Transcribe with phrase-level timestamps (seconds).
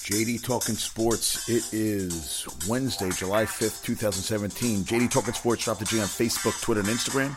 [0.00, 1.46] JD Talking Sports.
[1.48, 4.78] It is Wednesday, July 5th, 2017.
[4.84, 5.64] JD Talking Sports.
[5.64, 7.36] Drop the G on Facebook, Twitter, and Instagram.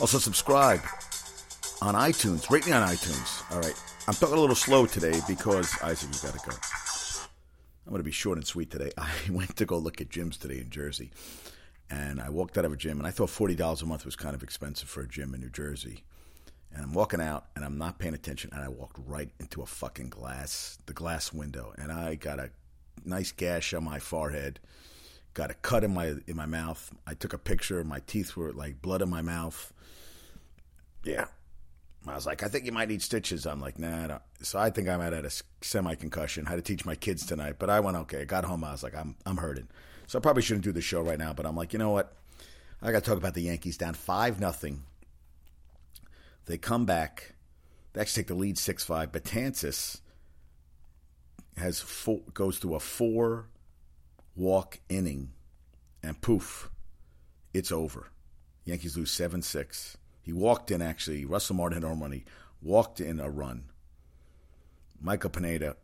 [0.00, 0.80] Also, subscribe
[1.82, 2.50] on iTunes.
[2.50, 3.52] Rate me on iTunes.
[3.52, 3.74] All right.
[4.08, 6.56] I'm talking a little slow today because, Isaac, you got to go.
[7.86, 8.90] I'm going to be short and sweet today.
[8.98, 11.10] I went to go look at gyms today in Jersey.
[11.90, 14.34] And I walked out of a gym, and I thought $40 a month was kind
[14.34, 16.02] of expensive for a gym in New Jersey.
[16.72, 19.66] And I'm walking out and I'm not paying attention and I walked right into a
[19.66, 22.50] fucking glass, the glass window, and I got a
[23.04, 24.60] nice gash on my forehead,
[25.34, 26.92] got a cut in my in my mouth.
[27.06, 29.72] I took a picture, my teeth were like blood in my mouth.
[31.04, 31.26] Yeah.
[32.06, 33.46] I was like, I think you might need stitches.
[33.46, 34.20] I'm like, nah.
[34.40, 36.46] So I think I might have a semi concussion.
[36.46, 38.22] Had to teach my kids tonight, but I went okay.
[38.22, 38.64] I got home.
[38.64, 39.68] I was like, I'm I'm hurting.
[40.06, 41.32] So I probably shouldn't do the show right now.
[41.32, 42.16] But I'm like, you know what?
[42.82, 44.84] I got to talk about the Yankees down five nothing
[46.46, 47.34] they come back.
[47.92, 49.12] They actually take the lead 6 5.
[49.12, 50.00] Betances
[51.56, 53.48] has four, goes through a four
[54.36, 55.32] walk inning,
[56.02, 56.70] and poof,
[57.52, 58.10] it's over.
[58.64, 59.96] Yankees lose 7 6.
[60.22, 61.24] He walked in, actually.
[61.24, 62.12] Russell Martin had home run.
[62.12, 62.24] He
[62.62, 63.64] walked in a run.
[65.00, 65.76] Michael Pineda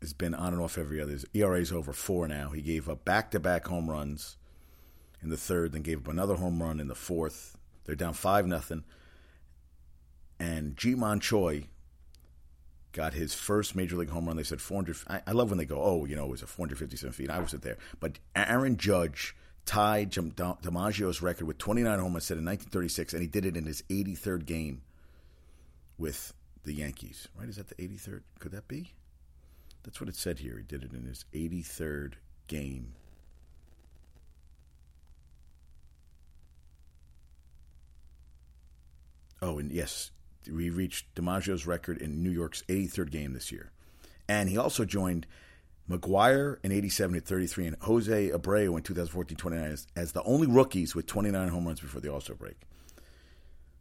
[0.00, 1.12] has been on and off every other.
[1.12, 2.50] His ERA is over four now.
[2.50, 4.36] He gave up back to back home runs
[5.20, 7.56] in the third, then gave up another home run in the fourth.
[7.84, 8.84] They're down 5 nothing
[10.38, 11.64] and Ji-Man Choi
[12.92, 14.36] got his first major league home run.
[14.36, 14.96] They said 400.
[15.08, 17.30] I, I love when they go, oh, you know, it was a 457 feet.
[17.30, 22.38] I wasn't there, but Aaron Judge tied Jim DiMaggio's record with 29 home runs set
[22.38, 24.82] in 1936, and he did it in his 83rd game
[25.98, 26.32] with
[26.64, 27.28] the Yankees.
[27.38, 27.48] Right?
[27.48, 28.22] Is that the 83rd?
[28.38, 28.94] Could that be?
[29.82, 30.56] That's what it said here.
[30.56, 32.14] He did it in his 83rd
[32.46, 32.94] game.
[39.40, 40.10] Oh, and yes,
[40.50, 43.70] we reached DiMaggio's record in New York's 83rd game this year.
[44.28, 45.26] And he also joined
[45.88, 50.46] McGwire in 87 at 33 and Jose Abreu in 2014 29 as, as the only
[50.46, 52.56] rookies with 29 home runs before the All Star break.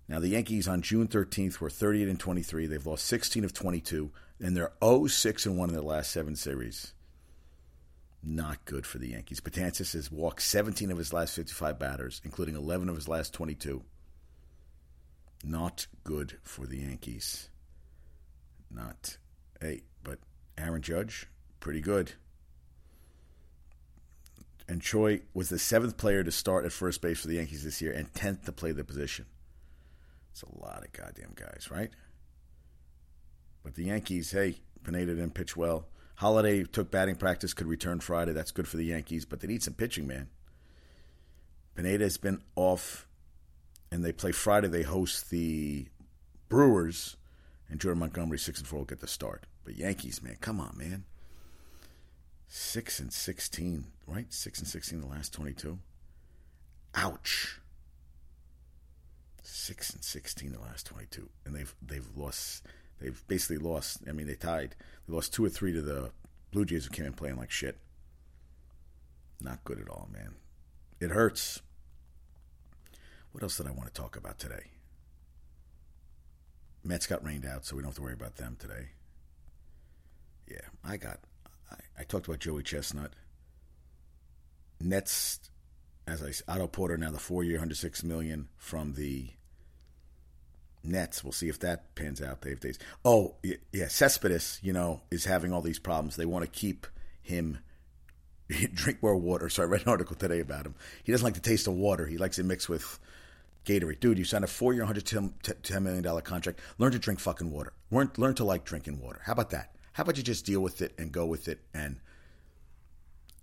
[0.08, 2.66] Now, the Yankees on June 13th were 38 and 23.
[2.66, 6.38] They've lost 16 of 22, and they're 0 6 and 1 in their last seven
[6.38, 6.94] series.
[8.24, 9.42] Not good for the Yankees.
[9.42, 13.84] Betances has walked 17 of his last 55 batters, including 11 of his last 22.
[15.48, 17.50] Not good for the Yankees.
[18.70, 19.18] Not.
[19.62, 20.20] Hey, but
[20.58, 21.28] Aaron Judge,
[21.62, 22.12] pretty good.
[24.68, 27.82] And Choi was the seventh player to start at first base for the Yankees this
[27.82, 29.26] year and 10th to play the position.
[30.32, 31.92] It's a lot of goddamn guys, right?
[33.64, 35.88] But the Yankees, hey, Pineda didn't pitch well.
[36.16, 38.34] Holliday took batting practice, could return Friday.
[38.34, 40.28] That's good for the Yankees, but they need some pitching, man.
[41.76, 43.07] Pineda has been off
[43.92, 44.68] and they play Friday.
[44.68, 45.88] They host the
[46.50, 47.18] Brewers,
[47.70, 49.46] and Jordan Montgomery six and four will get the start.
[49.64, 51.06] But Yankees, man, come on, man.
[52.48, 54.32] Six and sixteen, right?
[54.32, 55.80] Six and sixteen the last twenty-two.
[56.96, 57.60] Ouch.
[59.44, 62.66] Six and sixteen the last twenty-two, and they've they've lost.
[63.00, 64.00] They've basically lost.
[64.08, 64.76] I mean, they tied.
[65.08, 66.12] They lost two or three to the
[66.52, 67.78] Blue Jays, who came in playing like shit.
[69.40, 70.36] Not good at all, man.
[71.00, 71.62] It hurts.
[73.32, 74.72] What else did I want to talk about today?
[76.84, 78.90] Mets got rained out, so we don't have to worry about them today.
[80.50, 81.20] Yeah, I got.
[81.72, 83.12] I, I talked about Joey Chestnut.
[84.80, 85.40] Nets,
[86.08, 89.30] as I Otto Porter now the four-year, hundred six million from the
[90.84, 91.24] Nets.
[91.24, 92.42] We'll see if that pans out.
[92.42, 92.80] Dave days.
[93.04, 96.16] Oh yeah, Cespedes, you know, is having all these problems.
[96.16, 96.88] They want to keep
[97.22, 97.60] him
[98.74, 99.50] drink more water.
[99.50, 100.76] So I read an article today about him.
[101.04, 102.06] He doesn't like the taste of water.
[102.06, 103.00] He likes it mixed with
[103.68, 104.00] Gatorade.
[104.00, 106.60] Dude, you signed a four year, $110 million contract.
[106.78, 107.74] Learn to drink fucking water.
[107.92, 109.22] Learn, learn to like drinking water.
[109.26, 109.76] How about that?
[109.94, 111.60] How about you just deal with it and go with it?
[111.74, 111.98] And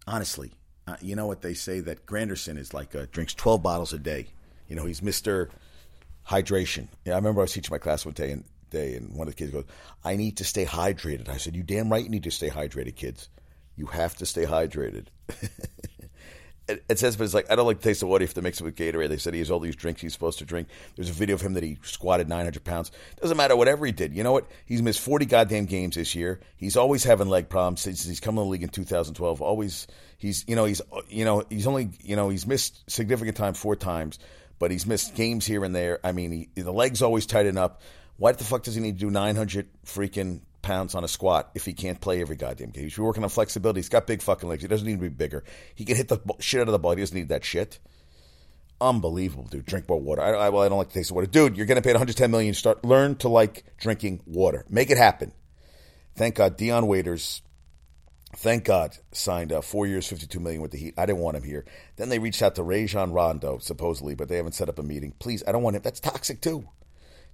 [0.06, 0.52] honestly,
[0.86, 3.98] uh, you know what they say that Granderson is like, uh, drinks 12 bottles a
[3.98, 4.28] day.
[4.68, 5.50] You know, he's Mr.
[6.28, 6.88] Hydration.
[7.04, 9.34] Yeah, I remember I was teaching my class one day and, day, and one of
[9.34, 9.64] the kids goes,
[10.02, 11.28] I need to stay hydrated.
[11.28, 13.28] I said, You damn right you need to stay hydrated, kids.
[13.76, 15.06] You have to stay hydrated.
[16.66, 18.24] it says, but it's like I don't like the taste of water.
[18.24, 19.08] if they mix it with Gatorade.
[19.08, 20.68] They said he has all these drinks he's supposed to drink.
[20.96, 22.90] There's a video of him that he squatted 900 pounds.
[23.20, 24.14] Doesn't matter whatever he did.
[24.14, 24.46] You know what?
[24.64, 26.40] He's missed 40 goddamn games this year.
[26.56, 29.42] He's always having leg problems since he's come in the league in 2012.
[29.42, 33.54] Always, he's you know he's you know he's only you know he's missed significant time
[33.54, 34.18] four times,
[34.58, 36.00] but he's missed games here and there.
[36.02, 37.82] I mean, he, the legs always tighten up.
[38.16, 41.64] Why the fuck does he need to do 900 freaking pounds on a squat if
[41.64, 42.84] he can't play every goddamn game.
[42.84, 43.78] He's working on flexibility.
[43.78, 44.62] He's got big fucking legs.
[44.62, 45.44] He doesn't need to be bigger.
[45.74, 46.96] He can hit the shit out of the ball.
[46.96, 47.78] He doesn't need that shit.
[48.80, 49.66] Unbelievable, dude.
[49.66, 50.22] Drink more water.
[50.22, 51.28] I, I, well, I don't like the taste of water.
[51.28, 52.54] Dude, you're getting paid 110 million.
[52.54, 54.64] Start learn to like drinking water.
[54.68, 55.32] Make it happen.
[56.16, 57.42] Thank God, Dion Waiters
[58.36, 60.94] thank God, signed uh, four years, fifty-two million with the Heat.
[60.98, 61.64] I didn't want him here.
[61.96, 65.14] Then they reached out to Rajon Rondo, supposedly, but they haven't set up a meeting.
[65.18, 65.82] Please, I don't want him.
[65.82, 66.68] That's toxic too.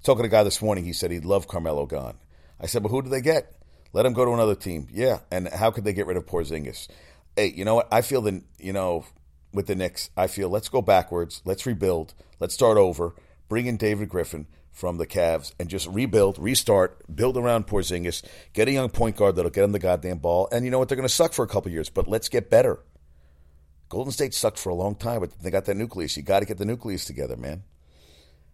[0.02, 2.18] Talking to a guy this morning, he said he'd love Carmelo gone.
[2.60, 3.56] I said, but who do they get?
[3.92, 4.86] Let him go to another team.
[4.92, 6.88] Yeah, and how could they get rid of Porzingis?
[7.36, 7.88] Hey, you know what?
[7.90, 9.04] I feel the, you know
[9.52, 13.14] with the Knicks, I feel let's go backwards, let's rebuild, let's start over,
[13.48, 18.22] bring in David Griffin from the Cavs, and just rebuild, restart, build around Porzingis,
[18.52, 20.48] get a young point guard that'll get him the goddamn ball.
[20.52, 20.88] And you know what?
[20.88, 22.80] They're going to suck for a couple years, but let's get better.
[23.88, 26.16] Golden State sucked for a long time, but they got that nucleus.
[26.16, 27.64] You got to get the nucleus together, man.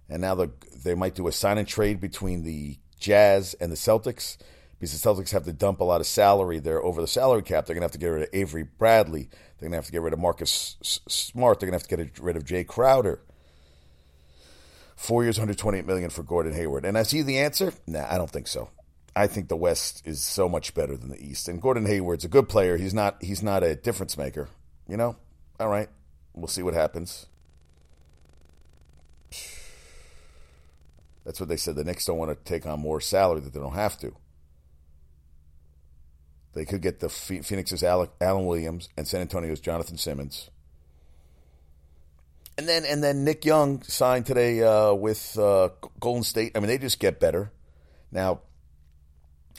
[0.09, 0.51] And now the,
[0.83, 4.37] they might do a sign and trade between the Jazz and the Celtics
[4.79, 7.67] because the Celtics have to dump a lot of salary there over the salary cap.
[7.67, 9.29] They're going to have to get rid of Avery Bradley.
[9.59, 11.61] They're going to have to get rid of Marcus Smart.
[11.61, 13.21] They're going to have to get rid of Jae Crowder.
[14.97, 16.85] Four years, 128 million for Gordon Hayward.
[16.85, 17.73] And I see the answer?
[17.87, 18.71] Nah, I don't think so.
[19.15, 21.49] I think the West is so much better than the East.
[21.49, 22.77] And Gordon Hayward's a good player.
[22.77, 24.49] He's not he's not a difference maker.
[24.87, 25.17] You know?
[25.59, 25.89] All right.
[26.35, 27.27] We'll see what happens.
[31.27, 31.75] That's what they said.
[31.75, 34.15] The Knicks don't want to take on more salary that they don't have to.
[36.55, 40.49] They could get the Phoenix's Alan Williams and San Antonio's Jonathan Simmons.
[42.57, 45.71] And then and then Nick Young signed today uh, with uh,
[46.01, 46.53] Golden State.
[46.55, 47.53] I mean, they just get better.
[48.11, 48.41] Now,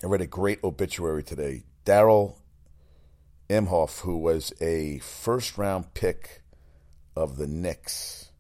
[0.02, 1.66] I read a great obituary today.
[1.86, 2.38] Darrall
[3.50, 6.42] Imhoff, who was a first round pick
[7.16, 8.32] of the Knicks,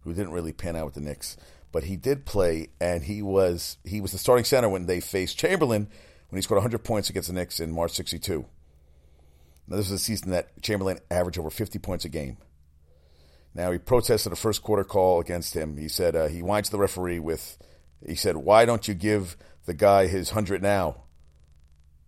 [0.00, 1.36] who didn't really pan out with the Knicks,
[1.76, 5.36] but he did play, and he was he was the starting center when they faced
[5.36, 5.88] Chamberlain
[6.30, 8.46] when he scored 100 points against the Knicks in March 62.
[9.68, 12.38] Now, this was a season that Chamberlain averaged over 50 points a game.
[13.52, 15.76] Now, he protested a first quarter call against him.
[15.76, 17.58] He said, uh, he to the referee with,
[18.06, 19.36] he said, why don't you give
[19.66, 21.02] the guy his 100 now?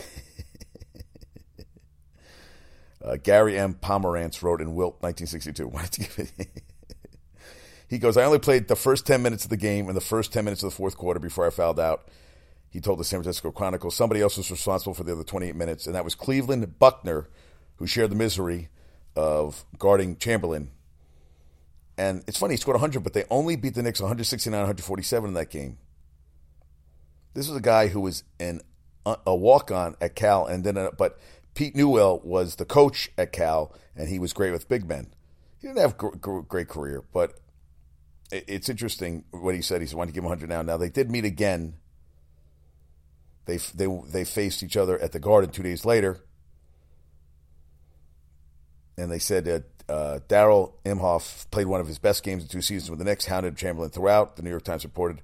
[3.03, 3.73] uh, Gary M.
[3.73, 6.47] Pomerantz wrote in Wilt 1962.
[7.89, 10.31] he goes, I only played the first 10 minutes of the game and the first
[10.31, 12.07] 10 minutes of the fourth quarter before I fouled out.
[12.69, 15.87] He told the San Francisco Chronicle somebody else was responsible for the other 28 minutes,
[15.87, 17.27] and that was Cleveland Buckner,
[17.77, 18.69] who shared the misery
[19.15, 20.69] of guarding Chamberlain.
[21.97, 25.33] And it's funny, he scored 100, but they only beat the Knicks 169 147 in
[25.33, 25.79] that game.
[27.33, 28.61] This was a guy who was an,
[29.05, 31.17] a walk on at Cal, and then a, but
[31.55, 35.07] Pete Newell was the coach at Cal, and he was great with big men.
[35.59, 37.33] He didn't have a great career, but
[38.31, 39.81] it's interesting what he said.
[39.81, 40.61] He wanted to give him 100 now.
[40.61, 41.75] Now, they did meet again
[43.49, 46.19] they they they faced each other at the Garden two days later,
[48.95, 52.61] and they said that uh, Darrall Imhoff played one of his best games in two
[52.61, 54.35] seasons with the Knicks, hounded Chamberlain throughout.
[54.35, 55.23] The New York Times reported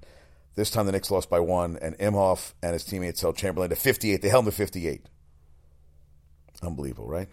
[0.56, 3.76] this time the Knicks lost by one, and Imhoff and his teammates held Chamberlain to
[3.76, 4.20] 58.
[4.20, 5.08] They held him to 58.
[6.62, 7.28] Unbelievable, right?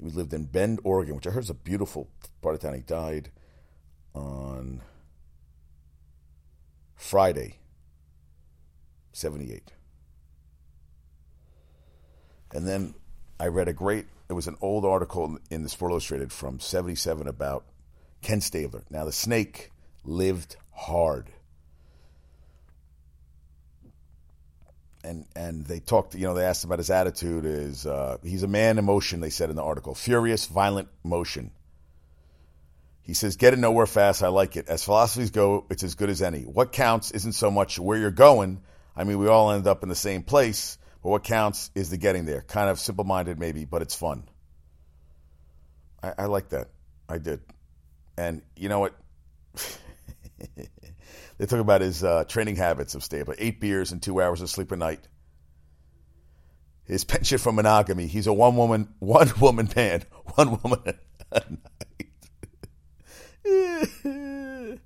[0.00, 2.08] He lived in Bend, Oregon, which I heard is a beautiful
[2.42, 2.74] part of town.
[2.74, 3.32] He died
[4.16, 4.82] on
[6.96, 7.58] Friday.
[9.12, 9.72] 78.
[12.52, 12.94] And then
[13.40, 17.26] I read a great, it was an old article in the Sport Illustrated from 77
[17.26, 17.64] about
[18.22, 18.82] Ken Stabler.
[18.90, 19.70] Now, the snake
[20.04, 21.30] lived hard.
[25.02, 27.44] And, and they talked, you know, they asked about his attitude.
[27.44, 29.20] Is uh, he's a man in motion?
[29.20, 31.52] They said in the article, furious, violent motion.
[33.06, 34.22] He says, "Get it nowhere fast.
[34.24, 34.68] I like it.
[34.68, 36.42] As philosophies go, it's as good as any.
[36.42, 38.60] What counts isn't so much where you're going,
[38.96, 41.98] I mean, we all end up in the same place, but what counts is the
[41.98, 42.40] getting there.
[42.40, 44.24] Kind of simple minded, maybe, but it's fun.
[46.02, 46.68] I, I like that.
[47.08, 47.40] I did.
[48.16, 48.94] And you know what?
[51.38, 54.48] they talk about his uh, training habits of Stabler eight beers and two hours of
[54.48, 55.06] sleep a night.
[56.86, 58.06] His penchant for monogamy.
[58.06, 60.98] He's a one woman, one woman man, one woman.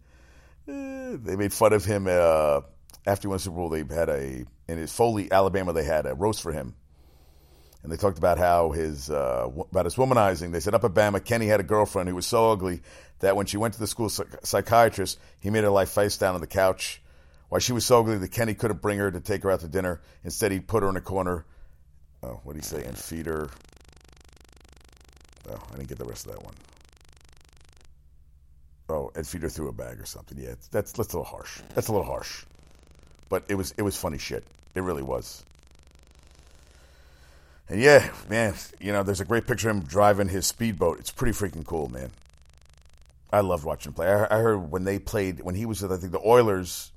[0.66, 2.06] they made fun of him.
[2.08, 2.60] Uh,
[3.06, 5.72] after he won the Super Bowl, they had a in his Foley, Alabama.
[5.72, 6.74] They had a roast for him,
[7.82, 10.52] and they talked about how his uh, about his womanizing.
[10.52, 12.82] They said up at Bama, Kenny had a girlfriend who was so ugly
[13.20, 16.40] that when she went to the school psychiatrist, he made her lie face down on
[16.40, 17.02] the couch.
[17.48, 19.68] Why she was so ugly that Kenny couldn't bring her to take her out to
[19.68, 20.00] dinner.
[20.22, 21.44] Instead, he put her in a corner.
[22.22, 22.84] Oh, what did he say?
[22.84, 23.50] And feed her.
[25.50, 26.54] Oh, I didn't get the rest of that one.
[28.90, 30.36] Oh, and feed her through a bag or something.
[30.38, 31.60] Yeah, that's that's a little harsh.
[31.74, 32.44] That's a little harsh.
[33.28, 34.44] But it was it was funny shit.
[34.74, 35.44] It really was.
[37.68, 40.98] And yeah, man, you know, there's a great picture of him driving his speedboat.
[40.98, 42.10] It's pretty freaking cool, man.
[43.32, 44.08] I loved watching him play.
[44.08, 46.90] I, I heard when they played when he was with I think the Oilers,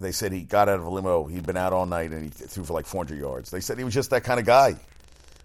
[0.00, 1.24] they said he got out of a limo.
[1.24, 3.50] He'd been out all night and he threw for like 400 yards.
[3.52, 4.74] They said he was just that kind of guy.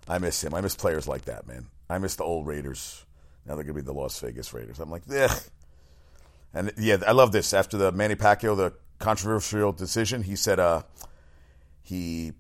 [0.10, 0.56] I miss him.
[0.56, 1.68] I miss players like that, man.
[1.88, 3.06] I miss the old Raiders.
[3.46, 4.80] Now they're going to be the Las Vegas Raiders.
[4.80, 5.34] I'm like, yeah.
[6.54, 7.54] And yeah, I love this.
[7.54, 10.84] After the Manny Pacquiao, the controversial decision, he said uh,
[11.82, 12.34] he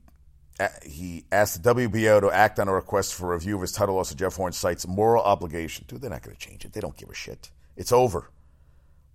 [0.83, 4.09] he asked the WBO to act on a request for review of his title loss
[4.09, 5.85] to Jeff Horn cites moral obligation.
[5.87, 6.73] Dude, they're not going to change it.
[6.73, 7.51] They don't give a shit.
[7.75, 8.31] It's over.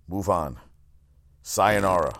[0.07, 0.59] Move on.
[1.41, 2.13] Sayonara.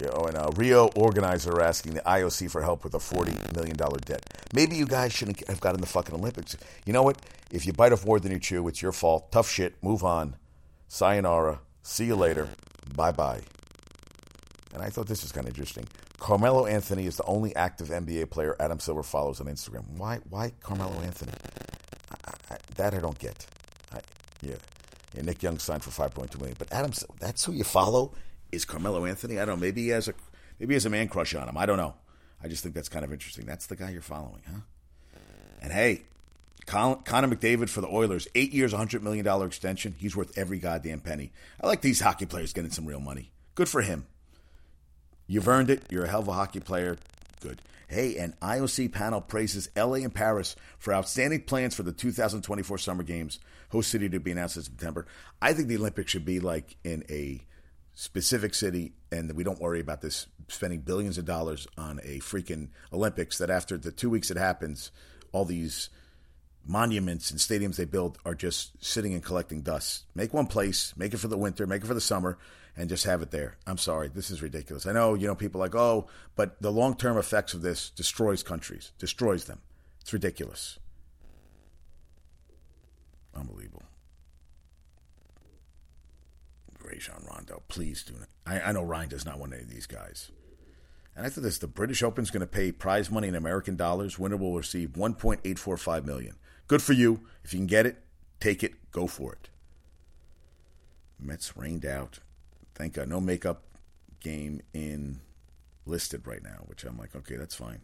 [0.00, 3.56] Yeah, oh, and a uh, Rio organizer asking the IOC for help with a $40
[3.56, 4.22] million debt.
[4.54, 6.56] Maybe you guys shouldn't have gotten the fucking Olympics.
[6.86, 7.20] You know what?
[7.50, 9.32] If you bite off more than you chew, it's your fault.
[9.32, 9.82] Tough shit.
[9.82, 10.36] Move on.
[10.86, 11.60] Sayonara.
[11.82, 12.48] See you later.
[12.94, 13.40] Bye bye.
[14.72, 15.88] And I thought this was kind of interesting.
[16.18, 19.84] Carmelo Anthony is the only active NBA player Adam Silver follows on Instagram.
[19.96, 20.20] Why?
[20.28, 21.32] Why Carmelo Anthony?
[22.24, 23.46] I, I, that I don't get.
[23.92, 24.00] I,
[24.42, 24.56] yeah.
[25.14, 28.12] yeah, Nick Young signed for five point two million, but Adam, that's who you follow
[28.52, 29.38] is Carmelo Anthony.
[29.38, 29.66] I don't know.
[29.66, 30.14] Maybe he has a
[30.58, 31.56] maybe he has a man crush on him.
[31.56, 31.94] I don't know.
[32.42, 33.46] I just think that's kind of interesting.
[33.46, 34.60] That's the guy you're following, huh?
[35.60, 36.02] And hey,
[36.66, 39.94] Con- Connor McDavid for the Oilers, eight years, $100 million extension.
[39.98, 41.32] He's worth every goddamn penny.
[41.60, 43.32] I like these hockey players getting some real money.
[43.54, 44.06] Good for him.
[45.26, 45.82] You've earned it.
[45.90, 46.96] You're a hell of a hockey player.
[47.40, 47.60] Good.
[47.88, 53.02] Hey, an IOC panel praises LA and Paris for outstanding plans for the 2024 Summer
[53.02, 53.40] Games,
[53.70, 55.06] host city to be announced in September.
[55.40, 57.40] I think the Olympics should be like in a
[57.98, 62.68] specific city, and we don't worry about this spending billions of dollars on a freaking
[62.92, 63.38] Olympics.
[63.38, 64.92] That after the two weeks it happens,
[65.32, 65.90] all these
[66.64, 70.04] monuments and stadiums they build are just sitting and collecting dust.
[70.14, 72.38] Make one place, make it for the winter, make it for the summer,
[72.76, 73.56] and just have it there.
[73.66, 74.86] I'm sorry, this is ridiculous.
[74.86, 78.44] I know you know people like oh, but the long term effects of this destroys
[78.44, 79.58] countries, destroys them.
[80.02, 80.78] It's ridiculous.
[83.34, 83.87] Unbelievable.
[86.88, 87.62] Rajon Rondo.
[87.68, 88.28] Please do not.
[88.46, 90.30] I, I know Ryan does not want any of these guys.
[91.14, 94.18] And thought this: the British Open is going to pay prize money in American dollars.
[94.18, 96.36] Winner will receive 1.845 million.
[96.66, 97.20] Good for you.
[97.44, 98.02] If you can get it,
[98.40, 98.90] take it.
[98.92, 99.48] Go for it.
[101.18, 102.20] Mets rained out.
[102.74, 103.64] Thank God, no makeup
[104.20, 105.20] game in
[105.84, 106.62] listed right now.
[106.66, 107.80] Which I'm like, okay, that's fine.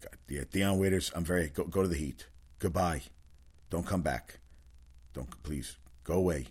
[0.00, 1.12] God, yeah, Dion Waiters.
[1.14, 2.26] I'm very go, go to the Heat.
[2.58, 3.02] Goodbye.
[3.68, 4.38] Don't come back.
[5.12, 6.46] Don't please go away.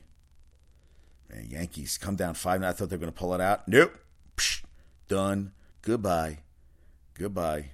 [1.36, 2.64] Man, Yankees come down five.
[2.64, 3.68] I thought they were going to pull it out.
[3.68, 3.98] Nope.
[4.38, 4.64] Psh,
[5.08, 5.52] done.
[5.82, 6.40] Goodbye.
[7.14, 7.72] Goodbye.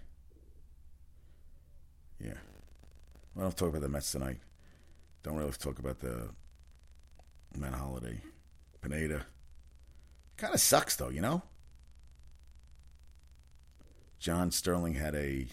[2.19, 2.33] Yeah.
[3.35, 4.37] Well, I'll talk about the Mets tonight.
[5.23, 6.29] Don't really talk about the
[7.55, 8.21] Matt Holliday,
[8.81, 9.25] Pineda.
[10.37, 11.43] Kind of sucks though, you know.
[14.19, 15.47] John Sterling had a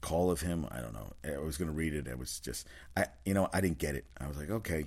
[0.00, 0.66] call of him.
[0.70, 1.12] I don't know.
[1.24, 2.06] I was going to read it.
[2.06, 4.04] It was just, I, you know, I didn't get it.
[4.18, 4.86] I was like, okay.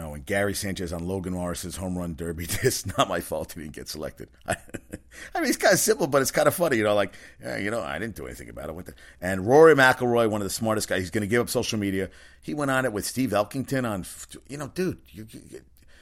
[0.00, 2.46] Oh, and Gary Sanchez on Logan Morrison's home run derby.
[2.62, 4.28] It's not my fault he didn't get selected.
[4.46, 4.56] I,
[5.34, 6.76] I mean, it's kind of simple, but it's kind of funny.
[6.76, 8.94] You know, like, yeah, you know, I didn't do anything about it.
[9.20, 12.10] And Rory McIlroy, one of the smartest guys, he's going to give up social media.
[12.40, 14.04] He went on it with Steve Elkington on,
[14.48, 15.60] you know, dude, you, you,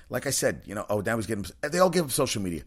[0.09, 2.63] like I said, you know, oh, now he's getting, they all give up social media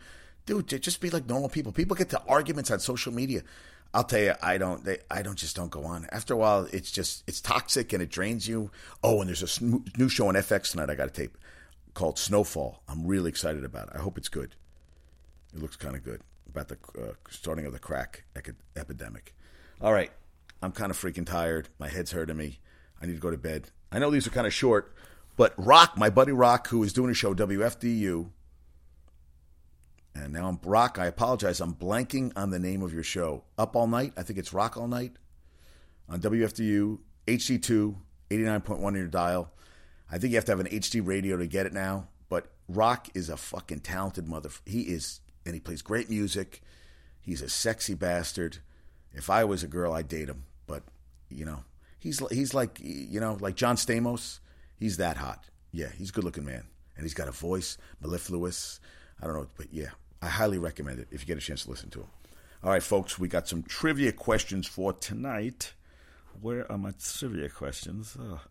[0.45, 1.71] dude, just be like normal people.
[1.71, 3.43] People get to arguments on social media.
[3.93, 4.83] I'll tell you, I don't.
[4.85, 6.07] They, I don't just don't go on.
[6.11, 8.71] After a while, it's just it's toxic and it drains you.
[9.03, 9.65] Oh, and there's a
[9.97, 10.89] new show on FX tonight.
[10.89, 11.37] I got a tape
[11.93, 12.83] called Snowfall.
[12.87, 13.95] I'm really excited about it.
[13.95, 14.55] I hope it's good.
[15.53, 18.23] It looks kind of good about the uh, starting of the crack
[18.75, 19.35] epidemic.
[19.81, 20.11] All right,
[20.61, 21.67] I'm kind of freaking tired.
[21.77, 22.59] My head's hurting me.
[23.01, 23.71] I need to go to bed.
[23.91, 24.93] I know these are kind of short,
[25.35, 28.29] but Rock, my buddy Rock, who is doing a show WFDU
[30.15, 30.97] and now I'm Brock.
[30.99, 31.61] I apologize.
[31.61, 33.43] I'm blanking on the name of your show.
[33.57, 34.13] Up All Night.
[34.17, 35.13] I think it's Rock All Night
[36.09, 37.95] on WFDU, HD2,
[38.29, 39.51] 89.1 on your dial.
[40.11, 42.09] I think you have to have an HD radio to get it now.
[42.29, 44.49] But Rock is a fucking talented mother.
[44.65, 46.61] He is, and he plays great music.
[47.21, 48.57] He's a sexy bastard.
[49.13, 50.43] If I was a girl, I'd date him.
[50.67, 50.83] But
[51.29, 51.63] you know,
[51.99, 54.39] he's he's like you know like John Stamos.
[54.77, 55.45] He's that hot.
[55.71, 56.63] Yeah, he's a good looking man,
[56.95, 58.79] and he's got a voice mellifluous.
[59.21, 59.89] I don't know, but yeah,
[60.21, 62.07] I highly recommend it if you get a chance to listen to him.
[62.63, 65.73] All right, folks, we got some trivia questions for tonight.
[66.39, 68.15] Where are my trivia questions?
[68.19, 68.41] Oh,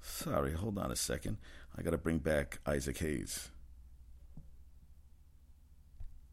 [0.00, 1.36] sorry, hold on a second.
[1.76, 3.50] I got to bring back Isaac Hayes.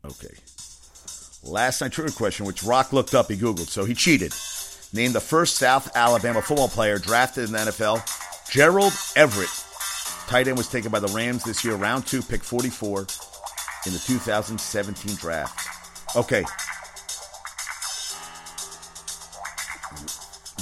[0.05, 0.35] Okay.
[1.43, 4.33] Last night trivia question, which Rock looked up, he Googled, so he cheated.
[4.93, 8.01] Named the first South Alabama football player drafted in the NFL,
[8.49, 9.49] Gerald Everett.
[10.27, 13.05] Tight end was taken by the Rams this year, round two, pick 44
[13.85, 15.67] in the 2017 draft.
[16.15, 16.43] Okay.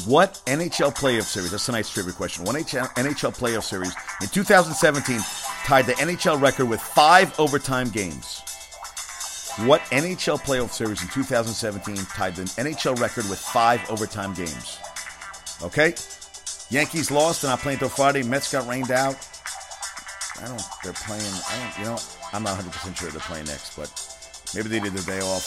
[0.06, 1.52] What NHL playoff series?
[1.52, 2.46] That's tonight's trivia question.
[2.46, 5.20] One NHL, playoff series in 2017
[5.66, 8.42] tied the NHL record with five overtime games.
[9.66, 14.80] What NHL playoff series in 2017 tied the NHL record with five overtime games?
[15.62, 15.94] Okay?
[16.70, 17.44] Yankees lost.
[17.44, 18.24] and I playing until Friday.
[18.24, 19.16] Mets got rained out.
[20.42, 20.62] I don't.
[20.84, 21.22] They're playing.
[21.24, 21.80] I don't.
[21.80, 22.19] You know.
[22.34, 23.90] I'm not 100 percent sure they're playing next, but
[24.56, 25.46] maybe they did the day off.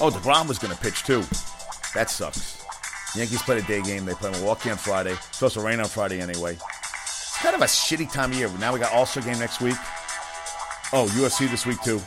[0.00, 1.22] Oh, Degrom was going to pitch too.
[1.94, 2.62] That sucks.
[3.14, 4.04] Yankees played a day game.
[4.04, 5.12] They play Milwaukee on Friday.
[5.12, 6.52] It's supposed to rain on Friday anyway.
[6.54, 8.50] It's kind of a shitty time of year.
[8.58, 9.76] Now we got All Star game next week.
[10.92, 12.00] Oh, UFC this week too.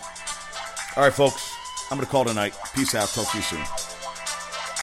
[0.96, 1.54] All right, folks.
[1.92, 2.54] I'm going to call tonight.
[2.76, 3.10] Peace out.
[3.10, 3.89] Talk to you soon.